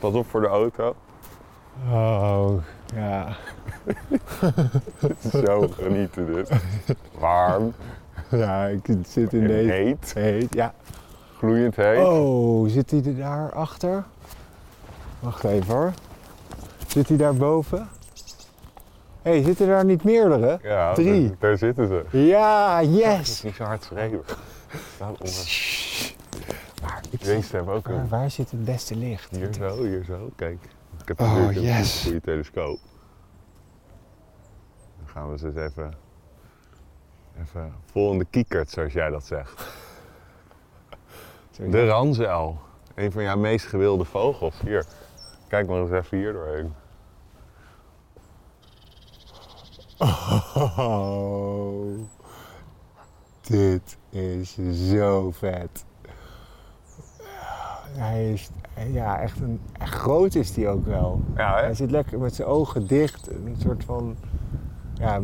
[0.00, 0.94] Pas op voor de auto.
[1.90, 2.52] Oh,
[2.94, 3.36] ja.
[5.44, 6.50] Zo genieten dit.
[7.18, 7.72] Warm,
[8.28, 9.70] Ja, ik zit in deze...
[9.72, 10.74] heet, Heet, ja.
[11.36, 11.98] gloeiend heet.
[12.06, 14.04] Oh, zit hij er daar achter?
[15.20, 15.92] Wacht even hoor.
[16.86, 17.88] Zit hij daar boven?
[19.22, 20.58] Hé, hey, zitten daar niet meerdere?
[20.62, 21.26] Ja, Drie.
[21.28, 22.04] Daar, daar zitten ze.
[22.18, 23.42] Ja, Het is yes!
[23.42, 24.22] niet zo hard schreeuwen.
[26.80, 28.08] Maar ik Deze hebben ook waar, een.
[28.08, 29.30] waar zit het beste licht?
[29.36, 30.30] Hier zo, hier zo.
[30.36, 30.64] Kijk.
[31.00, 32.02] Ik heb Oh, een yes.
[32.02, 32.78] goede telescoop.
[34.98, 35.94] Dan gaan we ze eens even.
[37.40, 39.68] Even vol in de kiekert, zoals jij dat zegt.
[41.70, 42.58] De ranzuil.
[42.94, 44.60] Een van jouw meest gewilde vogels.
[44.60, 44.86] Hier.
[45.48, 46.72] Kijk maar eens even hier doorheen.
[50.54, 51.98] Oh,
[53.40, 54.56] dit is
[54.90, 55.84] zo vet.
[57.92, 58.50] Hij is,
[58.92, 61.20] ja, echt, een, echt groot is hij ook wel.
[61.36, 61.62] Ja, hè?
[61.62, 64.16] Hij zit lekker met zijn ogen dicht, een soort van
[65.00, 65.20] ja,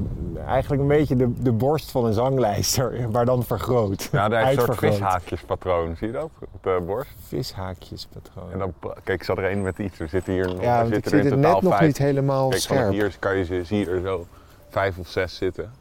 [0.46, 4.08] eigenlijk een beetje de, de borst van een zanglijster, maar dan vergroot.
[4.12, 6.30] Ja, daar heeft een soort vishaakjespatroon, zie je dat?
[6.52, 7.10] Op de borst.
[7.26, 8.52] Vishaakjespatroon.
[8.52, 9.98] En dan, kijk, ik zat er één met iets.
[9.98, 11.72] Er zitten hier nog ja, er want ik zitten er in het totaal net nog
[11.76, 11.86] vijf.
[11.86, 12.92] niet helemaal Kijk, scherp.
[12.92, 14.26] hier kan je ze, zie je er zo
[14.68, 15.72] vijf of zes zitten.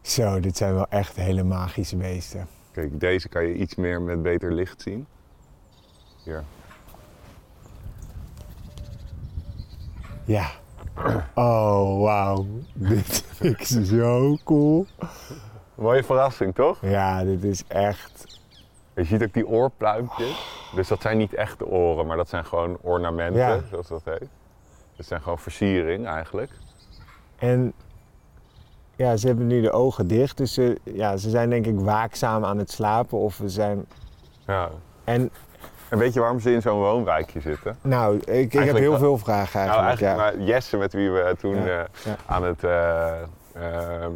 [0.00, 2.46] Zo, dit zijn wel echt hele magische beesten.
[2.72, 5.06] Kijk, deze kan je iets meer met beter licht zien.
[6.24, 6.44] Hier.
[10.24, 10.50] Ja.
[11.34, 12.46] Oh, wauw.
[12.74, 14.86] Dit vind ik zo cool.
[15.74, 16.78] Mooie verrassing, toch?
[16.82, 18.38] Ja, dit is echt...
[18.94, 20.68] Je ziet ook die oorpluimpjes.
[20.74, 23.60] Dus dat zijn niet echte oren, maar dat zijn gewoon ornamenten, Ja.
[23.70, 24.28] zoals dat heet.
[24.96, 26.50] Dat zijn gewoon versiering eigenlijk.
[27.36, 27.72] En
[29.00, 32.44] ja, ze hebben nu de ogen dicht, dus ze, ja, ze zijn denk ik waakzaam
[32.44, 33.18] aan het slapen.
[33.18, 33.84] Of we zijn...
[34.46, 34.68] Ja.
[35.04, 35.30] En
[35.88, 37.76] En weet je waarom ze in zo'n woonwijkje zitten?
[37.82, 40.16] nou, ik, ik heb heel wel- veel vragen nou, eigenlijk.
[40.16, 40.22] ja.
[40.22, 42.16] maar Jesse, met wie we toen Ja, eh, ja.
[42.26, 43.12] aan het eh,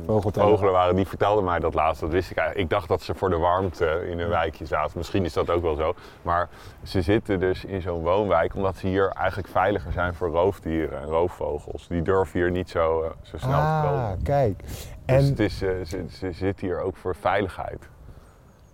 [0.06, 0.48] Vogeltellen.
[0.48, 2.00] vogelen waren, die vertelde mij dat laatst.
[2.00, 2.66] Dat wist ik eigenlijk.
[2.70, 4.98] Ik dacht dat ze voor de warmte in een wijkje zaten.
[4.98, 5.94] Misschien is dat ook wel zo.
[6.22, 6.48] Maar
[6.82, 11.06] ze zitten dus in zo'n woonwijk omdat ze hier eigenlijk veiliger zijn voor roofdieren en
[11.06, 11.88] roofvogels.
[11.88, 14.22] Die durven hier niet zo, eh, zo snel te Ah, komen.
[14.22, 14.62] kijk.
[14.62, 17.88] Dus En het is, eh, ze, ze zitten hier ook voor veiligheid.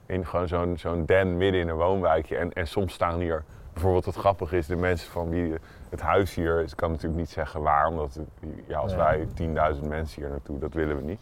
[0.06, 2.36] In gewoon zo'n zo'n den midden in een woonwijkje.
[2.36, 5.54] En, en soms staan hier, bijvoorbeeld wat grappig is, de mensen van wie
[5.88, 8.18] het huis hier is, kan natuurlijk niet zeggen waar, omdat
[8.66, 8.98] ja, als Ja.
[8.98, 11.20] wij 10.000 mensen hier naartoe, dat willen we niet.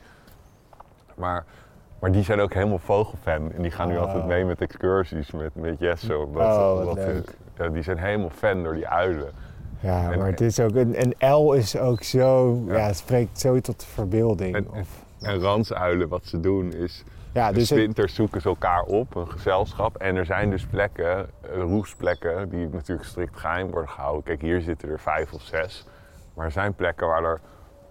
[1.14, 1.44] Maar,
[1.98, 3.52] maar die zijn ook helemaal vogelfan.
[3.52, 4.00] En die gaan nu Oh.
[4.02, 6.18] altijd mee met excursies met, met Jesse.
[6.18, 7.34] Omdat, Oh, omdat leuk.
[7.58, 9.30] ja, die zijn helemaal fan door die uilen.
[9.80, 12.74] ja, en- maar het is ook een, een L is ook zo, ja.
[12.76, 12.86] Ja.
[12.86, 14.56] het spreekt zo tot de verbeelding.
[14.56, 19.14] En, Of- en ransuilen, wat ze doen is, ja, Dus winters zoeken ze elkaar op,
[19.14, 19.96] een gezelschap.
[19.96, 24.22] En er zijn dus plekken, eh, roestplekken, die natuurlijk strikt geheim worden gehouden.
[24.24, 25.86] Kijk, hier zitten er vijf of zes.
[26.34, 27.40] Maar er zijn plekken waar er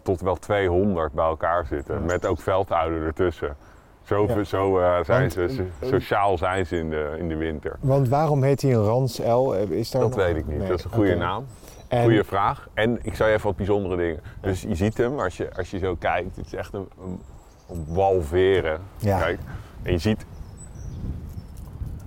[0.04, 2.06] tot wel 200 bij elkaar zitten.
[2.06, 3.56] Met ook velduilen ertussen.
[4.04, 4.44] Zo, Ja.
[4.44, 7.76] zo eh, zijn Want, ze, eh, so- sociaal zijn ze in de, in de winter.
[7.80, 9.52] want waarom heet hij een Rans L?
[9.54, 10.58] Is daar Dat nog- weet ik niet.
[10.58, 11.46] Nee, Dat is een goede naam.
[11.88, 12.68] En- Goeie vraag.
[12.74, 14.20] En ik zou je even wat bijzondere dingen.
[14.42, 16.36] Dus je ziet hem als je, als je zo kijkt.
[16.36, 17.22] Het is echt een, een,
[17.70, 18.80] een wal veren.
[18.98, 19.20] Ja.
[19.20, 19.40] Kijk.
[19.84, 20.26] En je ziet.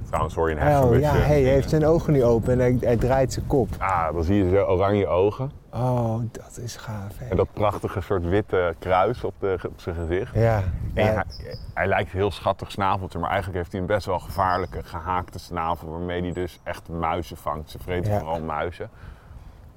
[0.07, 2.59] Trouwens hoor je een een Oh ja, hey, hij heeft zijn ogen nu open en
[2.59, 3.69] hij, hij draait zijn kop.
[3.79, 5.51] Ah, dan zie je zo oranje ogen.
[5.73, 7.19] Oh, dat is gaaf.
[7.19, 7.29] Hè?
[7.29, 10.35] En dat prachtige soort witte kruis op, de, op zijn gezicht.
[10.35, 10.63] Ja,
[10.95, 14.07] En ja, hij, hij lijkt een heel schattig snaveltje, maar eigenlijk heeft hij een best
[14.07, 15.91] wel gevaarlijke gehaakte snavel.
[15.91, 17.71] Waarmee hij dus echt muizen vangt.
[17.71, 18.19] Ze vreten Ja.
[18.19, 18.91] vooral muizen.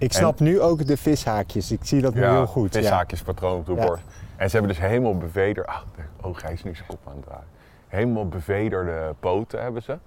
[0.03, 1.71] Ik snap nu ook de vishaakjes.
[1.71, 2.73] Ik zie dat nu heel goed.
[2.73, 2.79] Ja.
[2.79, 4.03] vishaakjespatroon op de borst.
[4.35, 5.67] En ze hebben dus helemaal bevederd...
[5.67, 5.81] Ah,
[6.21, 7.47] oh, hij is nu zijn kop aan het draaien.
[7.87, 9.97] Helemaal bevederde poten hebben ze.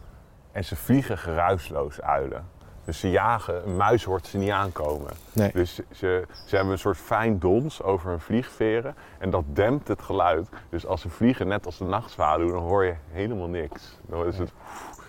[0.53, 2.45] En ze vliegen geruisloos uilen.
[2.85, 5.11] Dus ze jagen, een muis hoort ze niet aankomen.
[5.33, 5.51] Nee.
[5.53, 8.95] Dus ze, ze hebben een soort fijn dons over hun vliegveren.
[9.19, 10.49] En dat dempt het geluid.
[10.71, 13.99] Dus als ze vliegen, net als de nachtzwaluw, dan hoor je helemaal niks.
[14.09, 14.53] Dan is het...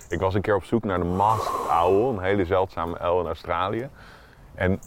[0.10, 3.26] Ik was een keer op zoek naar de masked owl, een hele zeldzame uil in
[3.26, 3.90] Australië.
[4.58, 4.80] En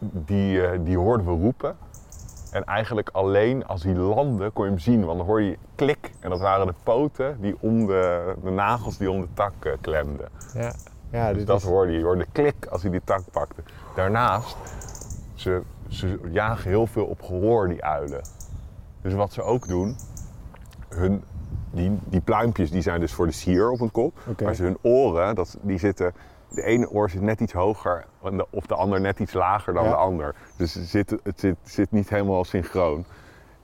[0.00, 1.76] die, eh, die hoorden we roepen.
[2.50, 6.12] En eigenlijk alleen als hij landde kon je hem zien, want dan hoor je klik.
[6.20, 9.72] En dat waren de poten die om de, de nagels die om de tak eh,
[9.80, 10.28] klemden.
[10.54, 10.72] Ja,
[11.10, 11.98] ja Dus dat is- hoorde je.
[11.98, 13.62] Je hoorde klik als hij die tak pakte.
[13.94, 14.56] Daarnaast,
[15.34, 18.20] ze, ze jagen heel veel op gehoor, die uilen.
[19.02, 19.96] Dus wat ze ook doen,
[20.88, 21.22] hun,
[21.70, 24.18] die, die pluimpjes die zijn dus voor de sier op hun kop.
[24.44, 26.12] Maar ze hun oren, dat, die zitten,
[26.50, 28.04] de ene oor zit net iets hoger
[28.50, 29.90] of de ander net iets lager dan Ja.
[29.90, 30.34] de ander.
[30.56, 33.04] Dus het zit, het zit, zit niet helemaal synchroon.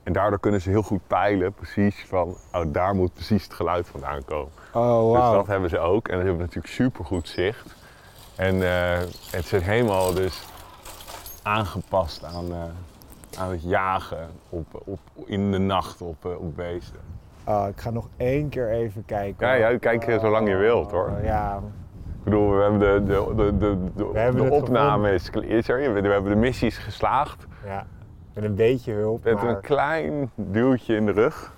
[0.03, 3.87] En daardoor kunnen ze heel goed peilen, precies van, oh, daar moet precies het geluid
[3.87, 4.51] vandaan komen.
[4.73, 5.33] Oh, Dus wauw.
[5.33, 6.07] dat hebben ze ook.
[6.07, 7.75] En dan hebben natuurlijk supergoed zicht.
[8.35, 8.99] En eh,
[9.31, 10.45] het zit helemaal dus
[11.43, 16.99] aangepast aan, eh, aan het jagen op, op, in de nacht op, eh, op beesten.
[17.45, 19.47] Oh, ik ga nog één keer even kijken.
[19.47, 21.11] Ja, ja, kijk zolang je wilt hoor.
[21.23, 21.61] Ja,
[22.29, 25.29] bedoel, we hebben de, de, de, de, de, We hebben de het opname is,
[25.69, 25.93] er.
[25.93, 27.45] We hebben de missies geslaagd.
[27.65, 27.85] ja.
[28.33, 29.23] Met een beetje hulp.
[29.23, 29.47] Met maar...
[29.47, 31.53] een klein duwtje in de rug.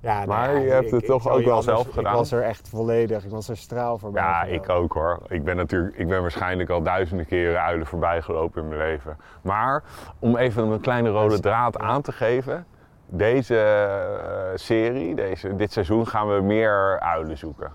[0.00, 2.12] Ja, nou Maar ja, je hebt ik- het ik toch ook wel anders- zelf gedaan?
[2.12, 4.22] Ik was er echt volledig, ik was er straal voorbij.
[4.22, 5.18] Ja, ik ook hoor.
[5.28, 9.16] Ik ben natuurlijk, ik ben waarschijnlijk al duizenden keren uilen voorbij gelopen in mijn leven.
[9.42, 9.82] Maar
[10.18, 12.66] om even een kleine rode draad aan te geven.
[13.06, 17.70] Deze eh, serie, deze, dit seizoen gaan we meer uilen zoeken.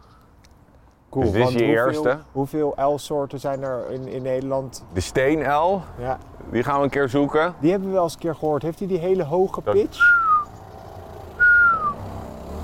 [1.12, 2.18] Cool, dus dit is je hoeveel, eerste?
[2.32, 4.86] Hoeveel uilsoorten zijn er in, in Nederland?
[4.94, 6.18] De steenuil, Ja,
[6.52, 7.56] die gaan we een keer zoeken.
[7.60, 8.62] die hebben we wel eens een keer gehoord.
[8.62, 10.00] Heeft hij die hele hoge pitch?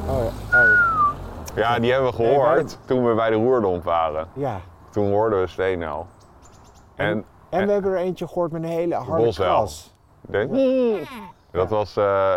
[0.10, 4.28] Oh ja, oh, Ja, die hebben we gehoord toen we bij de Roerdomp waren.
[4.34, 4.60] ja.
[4.92, 6.08] Toen hoorden we steenuil.
[6.96, 9.50] En, En we hebben er eentje gehoord met een hele harde Bosuil.
[9.50, 9.96] kras.
[10.22, 11.02] Denk je?
[11.52, 12.36] Dat was, eh,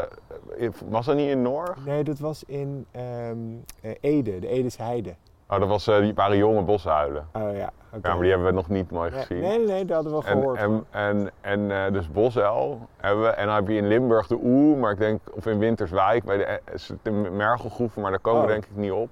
[0.88, 1.84] was dat niet in Noord?
[1.84, 5.14] Nee, dat was in eh, Ede, de Edese Heide.
[5.50, 7.28] Oh, dat was, eh, die waren jonge boshuilen.
[7.32, 8.08] Oh ja, oké.
[8.08, 9.40] Ja, maar die hebben we nog niet mooi Nee, gezien.
[9.40, 10.58] nee, nee, dat hadden we En, gehoord.
[10.58, 13.28] en, en, en eh, dus bosuil hebben we.
[13.30, 16.36] En dan heb je in Limburg de Oe, maar ik denk, of in Winterswijk bij
[16.36, 16.60] de, eh,
[17.02, 18.52] de mergelgroeven, maar daar komen we Oh.
[18.52, 19.08] denk ik niet op.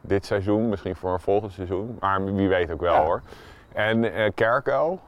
[0.00, 3.04] Dit seizoen, misschien voor een volgend seizoen, maar wie weet ook wel Ja.
[3.04, 3.22] hoor.
[3.72, 4.98] En kerkuil,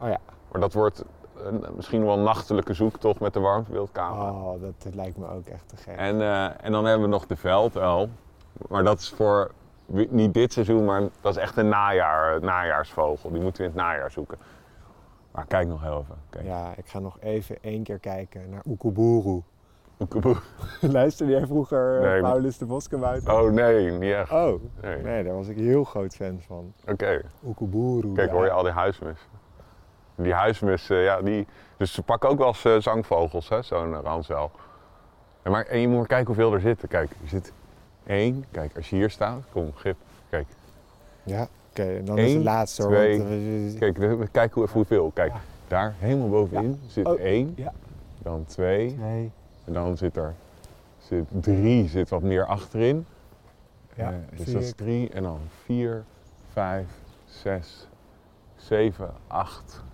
[0.00, 0.18] Oh ja.
[0.52, 1.04] maar dat wordt
[1.76, 4.28] misschien wel een nachtelijke zoektocht met de warmtebeeldkamer.
[4.32, 5.96] Oh, dat, dat lijkt me ook echt te gek.
[5.96, 6.20] En,
[6.60, 8.08] en dan hebben we nog de velduil.
[8.68, 9.50] Maar dat is voor
[9.86, 13.30] niet dit seizoen, maar dat is echt een najaar, najaarsvogel.
[13.30, 14.38] Die moeten we in het najaar zoeken.
[15.32, 16.16] Maar kijk nog heel even.
[16.30, 16.44] Kijk.
[16.44, 19.42] Ja, ik ga nog even één keer kijken naar Oekuburu.
[20.00, 20.36] Oekeboe.
[20.80, 22.20] Luisterde jij vroeger eh, Nee.
[22.20, 23.32] Paulus de Boskabouter?
[23.32, 24.32] Oh nee, niet echt.
[24.32, 25.02] Oh, Nee.
[25.02, 26.72] nee, daar was ik heel groot fan van.
[26.88, 28.12] Oké, Oekuburu.
[28.12, 28.34] kijk ja.
[28.34, 29.28] hoor je al die huismussen.
[30.14, 31.46] Die huismussen, ja, die...
[31.76, 34.50] Dus ze pakken ook wel eens eh, zangvogels, hè, zo'n uh, ransel.
[35.42, 36.88] En, maar, en je moet maar kijken hoeveel er zitten.
[36.88, 37.52] Kijk, er zit
[38.06, 38.44] één.
[38.50, 39.96] Kijk, als je hier staat, kom, gip.
[40.30, 40.46] Kijk,
[41.22, 41.82] Ja, oké.
[41.82, 42.90] en dan is Eén, het laatste hoor.
[42.92, 43.30] twee, want,
[43.74, 45.10] eh, kijk, we, we kijken even hoeveel.
[45.14, 45.40] Kijk, Ja.
[45.68, 47.52] daar helemaal bovenin zit Oh, één.
[47.56, 47.72] ja.
[48.22, 48.96] Dan twee.
[48.96, 49.30] Nee.
[49.64, 50.34] En dan zit er
[50.98, 53.06] zit drie, zit wat meer achterin.
[53.94, 55.10] Ja, Eh, dus dat is drie.
[55.10, 56.04] En dan vier,
[56.52, 56.86] vijf,
[57.24, 57.88] zes,
[58.56, 59.84] zeven, acht.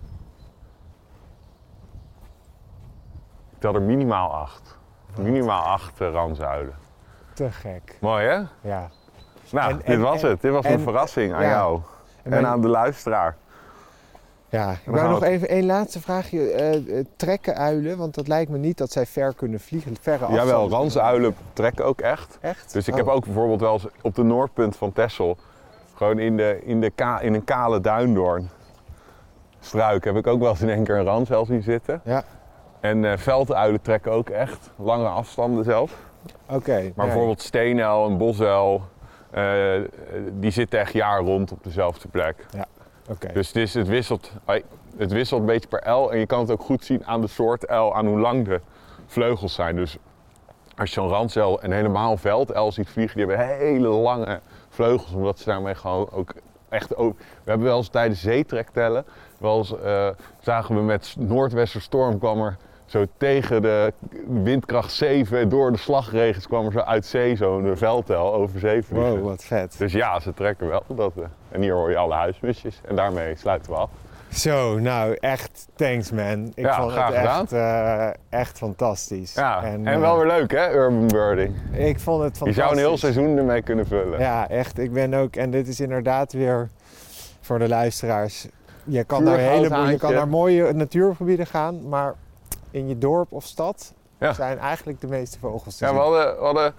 [3.53, 4.77] Ik tel er minimaal acht.
[5.17, 6.75] Minimaal acht uh, ranzuilen.
[7.33, 7.97] Te gek.
[8.01, 8.41] Mooi hè?
[8.69, 8.89] Ja.
[9.51, 10.41] Nou, En- dit en- was en- het.
[10.41, 11.49] Dit was en- een verrassing aan ja.
[11.49, 11.79] jou.
[12.23, 13.35] En aan de luisteraar.
[14.49, 16.51] Ja, ik wou gaan nog even één laatste vraagje.
[16.51, 19.95] eh, eh, trekken uilen, want dat lijkt me niet dat zij ver kunnen vliegen.
[20.01, 20.77] Verre Jawel, afstanden.
[20.77, 22.37] ranzuilen trekken ook echt.
[22.41, 22.73] Echt?
[22.73, 22.99] Dus ik Oh.
[22.99, 25.37] heb ook bijvoorbeeld wel eens op de noordpunt van Texel,
[25.95, 28.49] gewoon in, de, in, de ka, in een kale duindoorn,
[29.59, 32.01] struik, heb ik ook wel eens in één keer een ranzel zien zitten.
[32.03, 32.23] Ja,
[32.79, 35.95] En eh velduilen trekken ook echt, lange afstanden zelf.
[36.49, 36.71] Oké.
[36.71, 36.93] Maar nee.
[36.93, 38.81] bijvoorbeeld steenuil en bosuil,
[39.31, 39.81] eh,
[40.33, 42.45] die zitten echt jaar rond op dezelfde plek.
[43.09, 43.33] Oké.
[43.33, 44.31] Dus het, is, het, wisselt,
[44.97, 47.27] het wisselt een beetje per uil en je kan het ook goed zien aan de
[47.27, 48.61] soort uil, aan hoe lang de
[49.05, 49.75] vleugels zijn.
[49.75, 49.97] Dus
[50.77, 55.39] als je zo'n ranzuil en helemaal velduil ziet vliegen, die hebben hele lange vleugels, omdat
[55.39, 56.33] ze daarmee gewoon ook
[56.69, 56.89] echt...
[56.89, 59.05] We hebben wel eens tijdens zeetrektellen,
[59.37, 60.09] wel eens, eh,
[60.39, 63.93] zagen we met noordwesterstorm kwam er zo tegen de
[64.27, 69.09] windkracht 7 door de slagregens kwam er zo uit zee zo'n veldtel over zee vliegen.
[69.19, 69.75] Wow, wat vet.
[69.77, 70.83] Dus ja, ze trekken wel.
[70.87, 72.81] Dat, eh, en hier hoor je alle huismusjes.
[72.87, 73.89] En daarmee sluiten we af.
[74.29, 76.51] Zo, nou echt thanks man.
[76.55, 79.33] Ik Ja, vond het echt, eh, echt fantastisch.
[79.33, 81.55] Ja, en, eh, wel weer leuk hè, urban birding.
[81.71, 82.55] Ik vond het Je fantastisch.
[82.55, 84.19] zou een heel seizoen ermee kunnen vullen.
[84.19, 84.79] Ja, echt.
[84.79, 86.69] Ik ben ook, en dit is inderdaad weer
[87.41, 88.47] voor de luisteraars.
[88.83, 92.13] Je kan, naar hele, je kan naar mooie natuurgebieden gaan, maar
[92.73, 94.33] in je dorp of stad Ja.
[94.33, 95.99] zijn eigenlijk de meeste vogels te Ja, zien.
[95.99, 96.73] we hadden, we hadden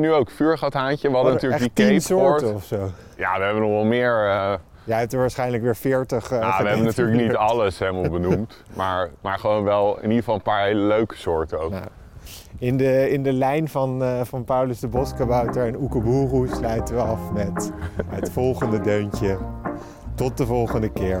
[0.00, 1.08] nu ook vuurgoudhaantje.
[1.08, 2.88] We hadden Oh, natuurlijk die tien Cape soorten of zo.
[3.16, 4.28] Ja, we hebben nog wel meer.
[4.28, 6.30] eh, Jij hebt er waarschijnlijk weer veertig.
[6.32, 8.62] eh, nou, we hebben natuurlijk niet alles helemaal benoemd.
[8.74, 11.70] maar, maar gewoon wel in ieder geval een paar hele leuke soorten ook.
[11.70, 11.84] Nou,
[12.58, 17.00] in, de, in de lijn van, eh, van Paulus de Boskabouter en Oekeboeroe sluiten we
[17.02, 17.72] af met
[18.06, 19.38] het volgende deuntje.
[20.14, 21.20] Tot de volgende keer.